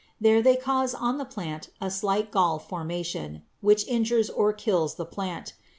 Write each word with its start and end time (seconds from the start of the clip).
There 0.19 0.41
they 0.41 0.55
cause 0.55 0.95
on 0.95 1.19
the 1.19 1.25
plant 1.25 1.69
a 1.79 1.91
slight 1.91 2.31
gall 2.31 2.57
formation, 2.57 3.43
which 3.61 3.85
injures 3.87 4.31
or 4.31 4.51
kills 4.51 4.95
the 4.95 5.05
plant. 5.05 5.53